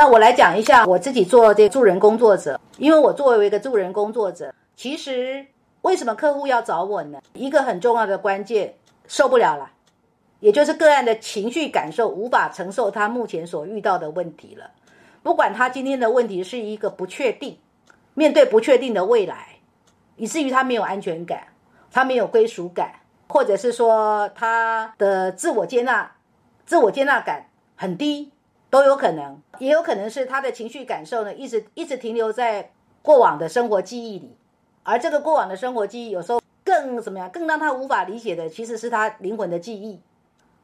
[0.00, 5.44] 那我来讲一下我自己做这助人工作者，因为我作为一个助人工作者，其实
[5.82, 7.20] 为什么客户要找我呢？
[7.32, 8.74] 一个很重要的关键，
[9.08, 9.72] 受不了了，
[10.38, 14.70] 也就是个案的情绪感受无法承受他目前所遇到的问题了。
[15.24, 17.58] 不管他今天的问题是一个不确定，
[18.14, 19.56] 面对不确定的未来，
[20.14, 21.48] 以至于他没有安全感，
[21.90, 26.12] 他没有归属感，或者是说他的自我接纳、
[26.64, 28.30] 自我接纳感很低。
[28.70, 32.70] 都有可能，也有可能是他的情绪感受呢，一直一直停留在
[33.02, 34.36] 过往的生活记忆里，
[34.82, 40.00] 而这个过往的生活记忆，有时候更怎么样，更让他无法理解的，其实是他灵魂的记忆，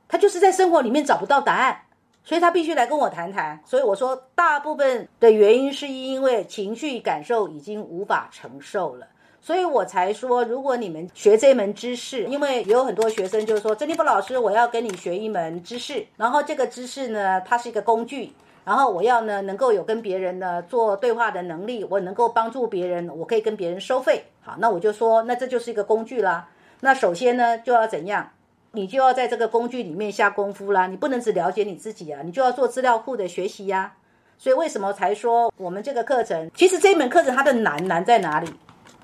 [0.06, 1.82] 他就是在生活里面找不到答案，
[2.22, 3.60] 所以他必须来跟我谈谈。
[3.64, 9.06] 所以我说，大部分的原因是因为情绪感受已经无法承受了。
[9.44, 18.32] 所以我才说，如果你们学这门知识，因为有很多学生就是说，珍妮弗老师，我要跟你学一门知识，然后这个知识呢，它是一个工具，
[18.64, 24.24] 然后我要呢能够有跟别人呢做对话的能力，我能够帮助别人，我可以跟别人收费。
[24.40, 26.48] 好，那我就说，那这就是一个工具啦。
[26.80, 28.30] 那首先呢，就要怎样？
[28.72, 30.86] 你就要在这个工具里面下功夫啦。
[30.86, 33.92] 你不能只了解你自己啊，你就要做资料库的学习呀。
[34.38, 36.50] 所以为什么才说我们这个课程？
[36.54, 38.48] 其实这门课程它的难难在哪里？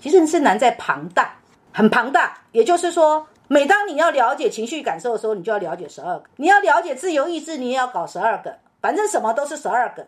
[0.01, 1.33] 其实是难在庞大，
[1.73, 2.39] 很庞大。
[2.53, 8.57] 也就是说，每当你要了解情绪感受的时候，你就要了解十二个；你要了解自由意志，你也要搞十二个。
[8.81, 10.07] 反正什么都是十二个。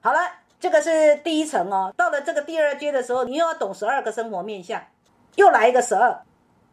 [0.00, 0.20] 好了，
[0.60, 1.92] 这个是第一层哦。
[1.96, 4.80] 到了这个第二阶的时候，你又要懂十二个生活面相，
[5.34, 6.16] 又来一个十二。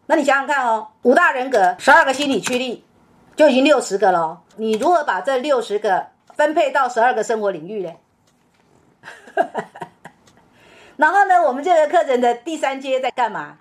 [0.06, 2.86] 那你想想看哦，五大人格，十二个心理驱力，
[3.36, 4.42] 就已经六十个了。
[4.58, 7.94] 你如何把这六十个分配到十二个生活领域呢？
[11.02, 13.58] 然后呢，我们这个课程的第三阶在干嘛？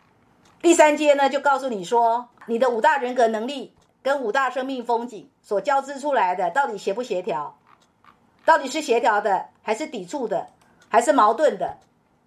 [0.60, 7.56] 第三阶呢，就告诉你说，你的五大人格能力跟五大生命风景所交织出来的，到底协不协调？
[8.44, 10.48] 到底是协调的，还是抵触的，
[10.91, 11.78] 还是矛盾的，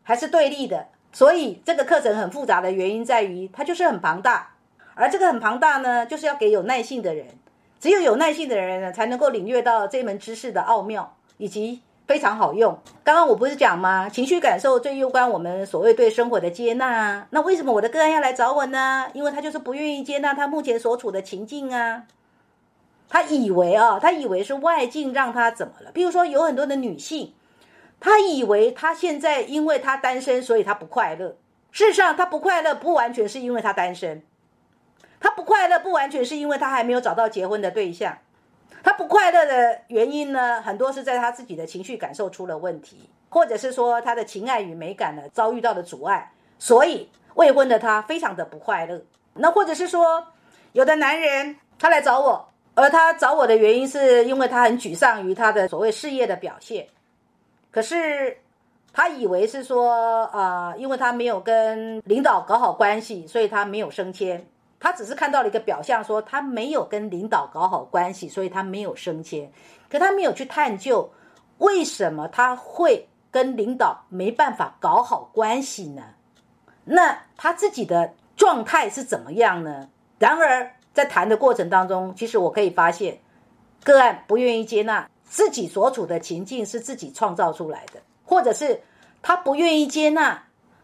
[0.02, 0.88] 还是对立的？
[1.12, 4.56] 所以这个课程很复杂的原因在于，它就是很庞大。
[4.96, 7.28] 而这个很庞大呢，就是要给有耐性的人，
[7.80, 11.84] 只有有耐性的人呢，才能够领略到这门知识的奥妙以及。
[12.08, 12.78] 非常好用。
[13.04, 14.10] 刚刚我不是讲吗？
[14.10, 17.28] 情绪感受最攸关我们所谓对生活的接纳啊。
[17.32, 19.08] 那为什么我的个案要来找我呢？
[19.14, 22.04] 因为他就是不愿意接纳他目前所处的情境啊。
[23.10, 25.92] 他以为啊，他以为是外境让他怎么了？
[25.94, 27.34] 比如说有很多的女性，
[28.00, 31.38] 她以为她现在因为她单身，所以她不快乐。
[31.72, 34.24] 事实上，她不快乐不完全是因为她单身，
[35.20, 38.18] 她不快乐不完全是因为她还没有找到结婚的对象。
[38.84, 49.02] 他不快乐的原因呢，很多是在他自己的情绪感受出了问题，或者是说他的情爱与美感呢遭遇到的阻碍，所以未婚的他非常的不快乐。
[49.36, 50.28] 那或者是说，
[50.74, 56.86] 有的男人他来找我，而他找我的原因是因为他很沮丧于他的所谓事业的表现，
[57.72, 58.38] 可是
[58.92, 64.46] 他以为是说啊，因为他没有跟领导搞好关系，所以他没有升迁。
[64.84, 69.50] 他只是看到了一个表象，说他没有跟领导搞好关系，所以他没有升迁。
[69.90, 71.10] 可他没有去探究
[71.60, 76.04] 为什么他会跟领导没办法搞好关系呢？
[76.84, 79.88] 那他自己的状态是怎么样呢？
[80.20, 83.18] 然而在谈的过程当中，其实我可以发现，
[83.86, 88.82] 个案不愿意接纳自己所处的情境是自己创造出来的，或者是
[89.22, 90.44] 他不愿意接纳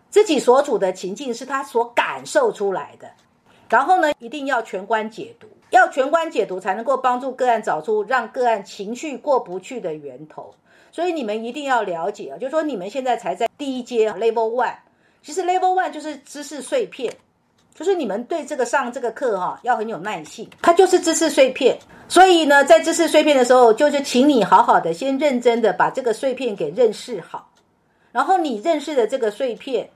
[0.09, 3.12] 自己所处的情境是他所感受出来的。
[3.69, 10.53] 然后呢，一定要全观解读，要全观解读才能够帮助个案找出让个案情绪过不去的源头。
[10.91, 14.74] 所以你们一定要了解啊，就是说你们现在才在第一阶 level one，
[15.22, 17.13] 其实 level one 就是知识碎片，
[17.75, 21.78] 就是你们对这个上这个课哈要很有耐性，它就是知识碎片。
[22.08, 27.52] 所以呢，在知识碎片的时候，就是请你好好的先认真的把这个碎片给认识好，
[28.12, 29.88] 然后你认识的这个碎片。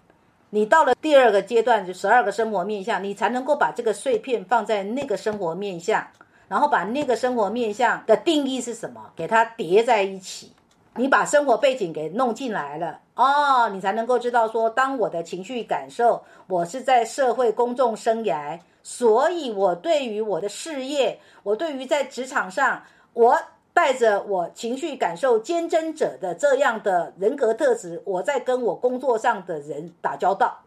[0.53, 6.05] 你到了第二个阶段，就十二个生活面相，你才能够把这个碎片放在那个生活面相，
[6.47, 10.53] 然后把那个生活面相的定义是什么，给它叠在一起。
[10.95, 22.83] 你把生活背景给弄进来了哦，你才能够知道说，当我的情绪感受，我是在社会公众生涯，所以我对于我的事业，我对于在职场上，
[23.13, 23.35] 我。
[23.73, 30.59] 带着我情绪感受坚贞者的这样的人格特质，我在跟我工作上的人打交道。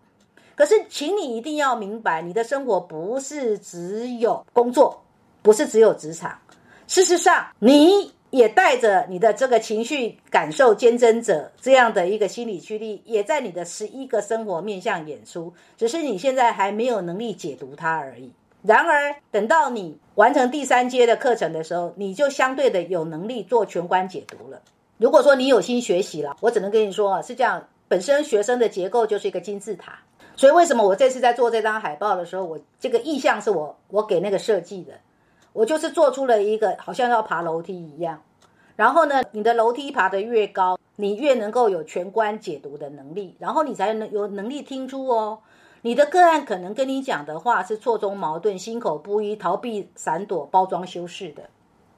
[0.57, 5.03] 可是，请你一定要明白，你的生活不是只有工作，
[5.43, 6.37] 不是只有职场。
[6.87, 18.33] 事实上，你也带着你的这个情绪感受坚贞者这样的一个心理驱力，也在你的十一个生活面向演出，只是你现在还没有能力解读它而已。
[18.67, 24.61] 然而，等到你完成第三阶的课程的时候，你就相对的有能力做全观解读了。
[24.99, 29.97] 如果说你有心学习了，我只能跟你说啊，是这样，本身学生的结构就是一个金字塔，
[30.35, 34.95] 所以为什么我这次在做这张海报的时候，我这个意向是我我给那个设计的，
[35.53, 38.21] 我就是做出了一个好像要爬楼梯一样，
[38.75, 45.39] 然后呢，你的楼梯爬得越高，你越能够有全观解读的能力，然后你才能有能力听出哦。
[45.87, 51.45] 你的个案可能跟你讲的话是错综矛盾、心口不一、逃避、闪躲、包装修饰的。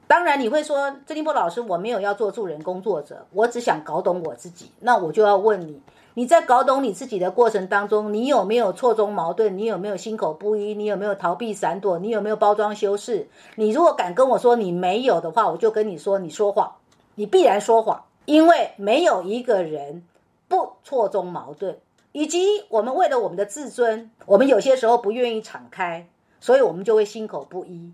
[0.05, 4.69] 当然，你会说，郑立波老师，我没有要做助人工作者，我只想搞懂我自己。
[4.81, 5.81] 那我就要问你，
[6.13, 9.57] 你在搞懂你自己的过程当中，你有没有错综矛盾？
[9.57, 10.75] 你有没有心口不一？
[10.75, 11.97] 你有没有逃避闪躲？
[11.97, 13.27] 你有没有包装修饰？
[13.55, 16.75] 你如果敢跟我说你没有的话，我就跟你说你说谎，
[17.15, 20.03] 你必然说谎，因为没有一个人
[20.47, 21.79] 不错综矛盾。
[22.11, 26.07] 以及我们为了我们的自尊，我们有些时候不愿意敞开，
[26.39, 27.93] 所以我们就会心口不一。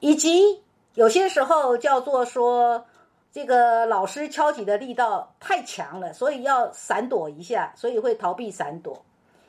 [0.00, 0.60] 以及
[0.94, 2.84] 有些时候叫做说，
[3.32, 9.04] 这个老师敲击的力道太强了，所以要闪躲一下，所以会逃避闪躲。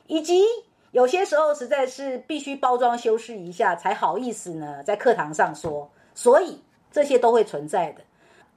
[0.06, 0.44] 以及
[0.92, 6.62] 有些时候实在是必须包装修饰一下才好意思呢，在课堂上说，所以
[6.92, 8.02] 这些都会存在的。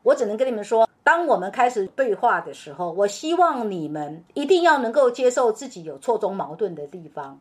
[0.04, 0.86] 我只能跟你们说。
[1.07, 7.39] 当我们开始对话的时候，我希望你们一定要能够接受自己有错综矛盾的地方，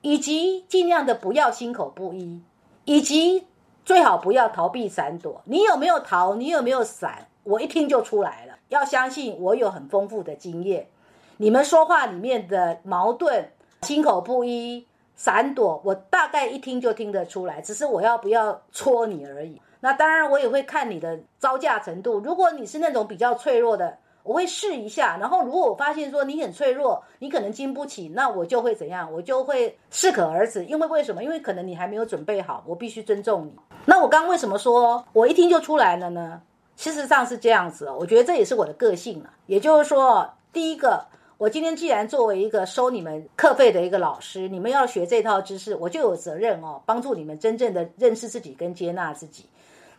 [0.00, 2.40] 以及尽量的不要心口不一，
[2.86, 3.46] 以及
[3.84, 5.42] 最好不要逃避闪躲。
[5.44, 6.36] 你有没有逃？
[6.36, 7.28] 你有没有闪？
[7.42, 8.54] 我一听就出来了。
[8.70, 10.88] 要相信我有很丰富的经验。
[11.36, 13.50] 你们说话里面的矛盾、
[13.82, 17.60] 心口不一、闪躲，我大概一听就听得出来。
[17.60, 19.60] 只是我要不要戳你而已。
[19.84, 22.18] 那当然，我也会看你的招架程度。
[22.20, 25.18] 如果你是那种比较脆弱的，我会试一下。
[25.20, 29.12] 然后，如果我发现说你很脆弱，你可能经不起，那我就会怎样？
[29.12, 30.64] 我就会适可而止。
[30.64, 31.22] 因为为什么？
[31.22, 33.52] 因为可能你还没有准备好，我必须尊重你。
[33.84, 36.40] 那我刚刚为什么说我一听就出来了呢？
[36.76, 37.90] 事实上是这样子。
[37.90, 39.28] 我觉得这也是我的个性啊。
[39.44, 41.04] 也就是说，第一个，
[41.36, 49.44] 我今天既然作为一个收你们课费的一个老师，你们要学这套知识，我就有责任哦，帮助你们真正的认识自己跟接纳自己。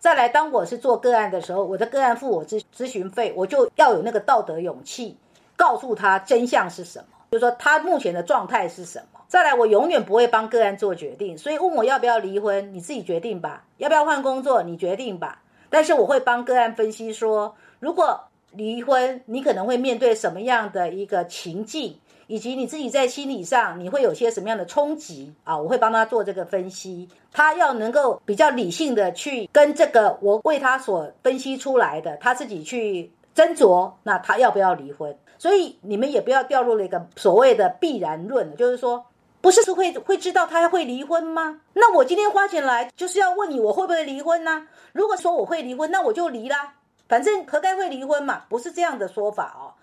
[0.05, 5.17] 再来，当我是做个案的时候，我的个案付我咨咨询费，我就要有那个道德勇气，
[5.55, 9.19] 告诉他真相是什么，就是说他目前的状态是什么。
[9.27, 15.41] 再来，我永远不会帮个案做决定，所以问我要不要离婚，你自己决定吧；要不要换工作，你决定吧。
[15.71, 21.97] 但是我会帮个案分析说，如果离婚，你可能会面对什么样的一个情境。
[22.27, 25.57] 以及你自己在心理上你会有些什么样的冲击啊？
[25.57, 35.15] 我会帮他做这个分析，他要能够比较理性的去跟这个我为他所分析出来的他自己去斟酌，那他要不要离婚？
[35.37, 39.05] 所以你们也不要掉入了一个所谓的必然论，就是说
[39.41, 41.61] 不是会会知道他会离婚吗？
[41.73, 44.67] 那我今天花钱来就是要问你我会不会离婚呢？
[44.93, 46.73] 如果说我会离婚，那我就离啦，
[47.07, 48.43] 反正何该会离婚嘛？
[48.49, 49.75] 不是这样的说法哦。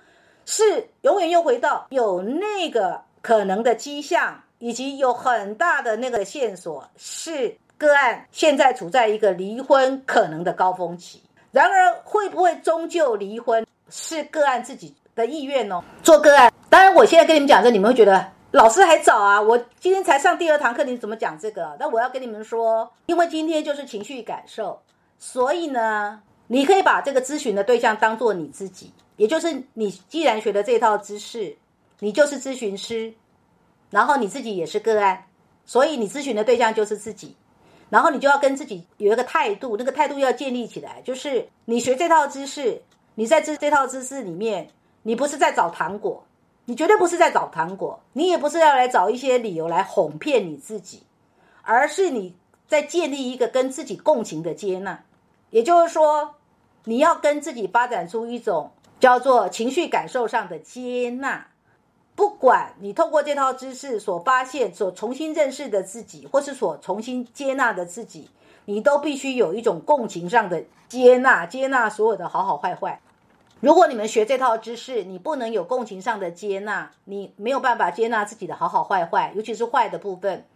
[0.44, 11.22] 是永远又回到有那个可能的迹象，以及有很大的那个线索，是个案现在处在一个离婚可能的高峰期。
[11.50, 15.82] 然而，会不会终究离婚，是个案自己的意愿哦。
[16.02, 19.40] 做个案，当然，我现在跟你们讲这，你们会觉得老师还早啊。
[19.40, 21.76] 我今天才上第二堂课，你怎么讲这个？
[21.78, 24.80] 那我要跟你们说，因为今天就是情绪感受，
[25.18, 28.92] 所以呢，你可以把这个咨询的对象当做你自己。
[29.22, 31.56] 也就是你既然学的这套知识，
[32.00, 33.14] 你就是咨询师，
[33.88, 35.26] 然后你自己也是个案，
[35.64, 37.36] 所以你咨询的对象就是自己，
[37.88, 42.82] 然后你就要跟自己有一个态度，那个态度要建立起来，就是你学这套知识，
[43.14, 44.68] 你在这这套知识里面，
[45.04, 46.24] 你不是在找糖果，
[46.64, 51.00] 你绝对不是在找糖果，你也不是要来找一些理由来哄骗你自己，
[51.62, 52.34] 而是你
[52.66, 55.04] 在建立一个跟自己共情的接纳，
[55.50, 56.34] 也就是说，
[56.86, 58.72] 你要跟自己发展出一种。
[59.02, 61.48] 叫做情绪感受上的接纳，
[62.14, 68.30] 不管你透过这套知识所发现、所重新认识的自己，或是所重新接纳的自己，
[68.66, 73.00] 你都必须有一种共情上的接纳，接纳所有的好好坏坏。
[73.58, 80.46] 如果你们学这套知识，你不能有共情上的接纳，你没有办法接纳自己的好好坏坏，尤其是坏的部分，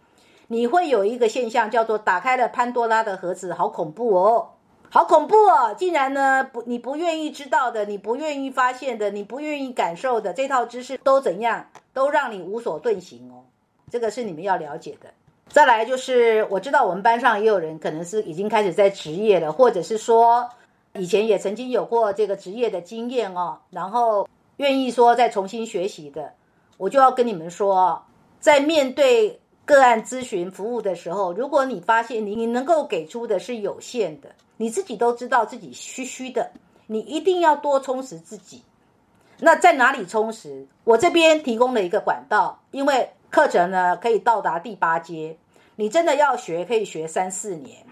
[0.47, 4.51] 你会有一个现象叫做打开了潘多拉的盒子，好恐怖哦。
[4.89, 5.75] 好恐怖哦！
[5.77, 13.43] 竟然呢不，你不愿意知道的，你不愿意发现的，你不愿意感受的这套知识都怎样，都让你无所遁形哦。
[13.91, 15.09] 这个是你们要了解的。
[15.49, 20.49] 再来就是，我知道我们班上也有人可能是已经开始在职业了，或者是说
[20.93, 24.27] 以前也曾经有过这个职业的经验哦，然后
[24.57, 26.33] 愿意说再重新学习的，
[26.77, 28.03] 我就要跟你们说，
[28.39, 29.39] 在面对。
[29.67, 36.51] 个案咨询服务的时候，如果你发现你你能够给出的是有限的，你自己都知道自己虚虚的，
[36.87, 38.63] 你一定要多充实自己。
[39.39, 40.67] 那在哪里充实？
[40.83, 45.37] 我这边提供了一个管道，因为课程呢可以到达第八阶，
[45.75, 47.85] 你真的要学可以学三四年。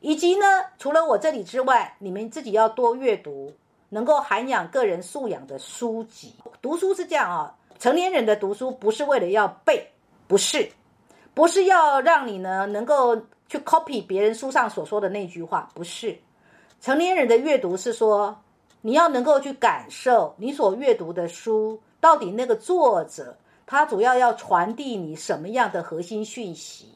[0.00, 0.44] 以及呢，
[0.78, 3.52] 除了我这里之外，你们自己要多阅读，
[3.88, 6.34] 能够涵养个人素养的书籍。
[6.60, 9.88] 读书是这样啊，成年人的读书不是为了要背，
[10.26, 10.68] 不是，
[11.32, 13.16] 不是要让你呢能够
[13.52, 16.16] 去 copy 别人书上所说的那句话，不是。
[16.80, 18.34] 成年人的阅读是说。
[18.84, 26.88] 你要能够去感受你所阅读的书，到底那个作者他主要要传递你什么样的核心讯息，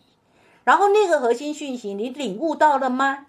[0.64, 3.26] 然后那个核心讯息你领悟到了吗？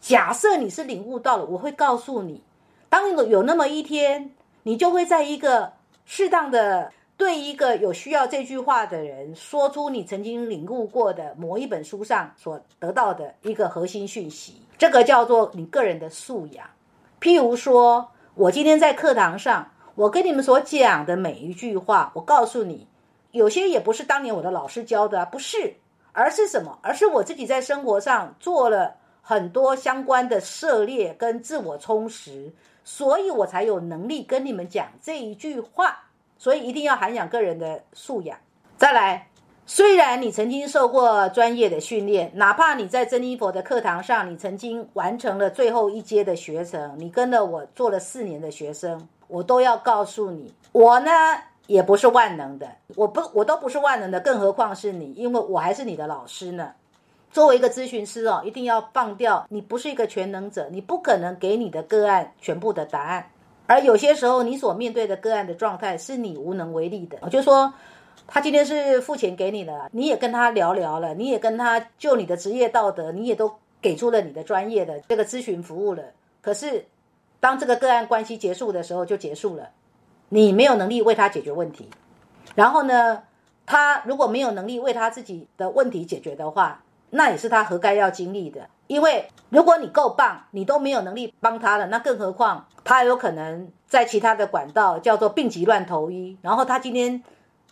[0.00, 2.40] 假设你是领悟到了，我会告诉你，
[2.88, 4.30] 当有那么一天，
[4.62, 5.72] 你就会在一个
[6.04, 16.68] 适当的对一个有需要这句话的人，说出你曾经领悟过的某一本书上所得到的一个核心讯息，这个叫做你个人的素养。
[17.18, 22.86] 譬如说，我今天在课堂上，我跟你们所讲的每一句话，我告诉你，
[23.30, 25.74] 有些也不是当年我的老师教的，不是，
[26.12, 26.78] 而是什么？
[26.82, 32.52] 而是我自己在生活上做了很多相关的涉猎跟自我充实，
[32.84, 36.02] 所以我才有能力跟你们讲这一句话。
[36.38, 38.38] 所以一定要涵养个人的素养。
[38.76, 39.28] 再来。
[39.68, 51.10] 虽然你曾经受过专业的训练，哪怕你在真一佛的课堂上，你曾经完成了最后一阶的学程，你跟了我做了四年的学生，我都要告诉你，我呢
[51.66, 56.72] 也不是万能的，我不我都不是万能的，更何况是你，因为我还是你的老师呢。
[57.32, 63.28] 作为一个咨询师哦，一定要放掉，你不是一个全能者，你不可能给你的个案全部的答案，
[63.66, 67.72] 而有些时候你所面对的个案的状态是你无能为力的，我就说。
[68.28, 76.02] 他今天是付钱给你的，你也跟他聊聊了，你也跟他就你的职业道德，你也都给出了你的专业的这个咨询服务了。
[76.40, 76.84] 可是，
[77.38, 79.68] 当这个个案关系结束的时候，就结束了，
[80.28, 81.88] 你没有能力为他解决问题。
[82.56, 83.22] 然后呢，
[83.64, 88.68] 他如果没有能力为他自己的问题解决的话，那也是他活该要经历的。
[88.86, 97.22] 因为如果你够棒，你都没有能力帮他了，那更何况他有可能在其他的管道叫做病急乱投医，然后他今天。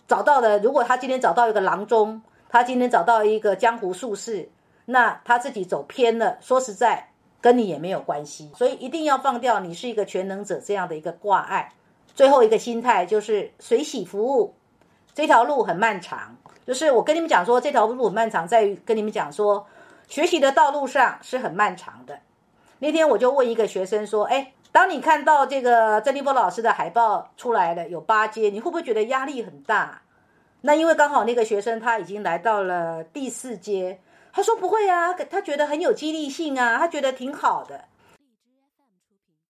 [0.06, 4.46] 找到了，如果他今天找到一个郎中，他今天找到一个江湖术士，
[4.84, 7.08] 那他自己走偏了，说实在，
[7.40, 8.50] 跟你也没有关系。
[8.54, 11.72] 所以一定要放掉你是一个全能者这样的一个挂碍。
[12.14, 14.54] 最后一个心态就是随喜服务，
[15.14, 16.36] 这条路很漫长。
[16.66, 19.66] 就是我跟你们讲说，这条路很漫长，在于跟你们讲说，
[20.08, 22.18] 学习的道路上是很漫长的。
[22.78, 30.02] 那天我就问一个学生说：“哎。”当你看到这个郑立波老师的海报出来了，有八阶，你会不会觉得压力很大？
[30.62, 34.00] 那因为刚好那个学生他已经来到了第四阶，
[34.32, 37.84] 他说不会啊，他觉得很有激励性啊，他觉得挺好的。